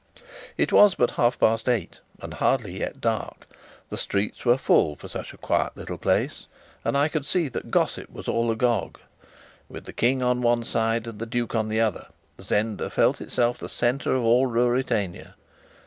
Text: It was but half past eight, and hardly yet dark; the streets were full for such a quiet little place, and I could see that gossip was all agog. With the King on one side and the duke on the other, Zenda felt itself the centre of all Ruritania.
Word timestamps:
It 0.57 0.73
was 0.73 0.95
but 0.95 1.11
half 1.11 1.39
past 1.39 1.69
eight, 1.69 1.99
and 2.19 2.33
hardly 2.33 2.79
yet 2.79 2.99
dark; 3.01 3.45
the 3.89 3.99
streets 3.99 4.43
were 4.43 4.57
full 4.57 4.95
for 4.95 5.07
such 5.07 5.31
a 5.31 5.37
quiet 5.37 5.77
little 5.77 5.99
place, 5.99 6.47
and 6.83 6.97
I 6.97 7.07
could 7.07 7.23
see 7.23 7.49
that 7.49 7.69
gossip 7.69 8.09
was 8.09 8.27
all 8.27 8.49
agog. 8.49 8.97
With 9.69 9.85
the 9.85 9.93
King 9.93 10.23
on 10.23 10.41
one 10.41 10.63
side 10.63 11.05
and 11.05 11.19
the 11.19 11.27
duke 11.27 11.53
on 11.53 11.69
the 11.69 11.81
other, 11.81 12.07
Zenda 12.41 12.89
felt 12.89 13.21
itself 13.21 13.59
the 13.59 13.69
centre 13.69 14.15
of 14.15 14.23
all 14.23 14.47
Ruritania. 14.47 15.35